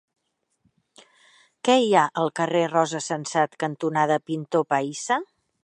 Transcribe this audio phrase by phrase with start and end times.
[1.67, 5.21] Què hi ha al carrer Rosa Sensat cantonada Pintor Pahissa?